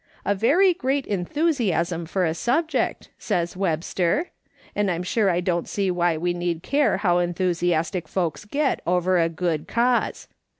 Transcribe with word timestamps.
'A 0.25 0.33
very 0.33 0.73
great 0.73 1.05
enthusiasm 1.05 2.07
for 2.07 2.25
a 2.25 2.33
subject,' 2.33 3.09
says 3.19 3.53
\Yebster, 3.53 4.29
and 4.75 4.89
I'm 4.89 5.03
sure 5.03 5.29
I 5.29 5.41
don't 5.41 5.67
see 5.69 5.91
why 5.91 6.17
we 6.17 6.33
need 6.33 6.63
care 6.63 6.97
how 6.97 7.17
enthusi 7.17 7.69
astic 7.69 8.07
folks 8.07 8.43
get 8.45 8.81
over 8.87 9.19
a 9.19 9.29
good 9.29 9.67
cause. 9.67 10.27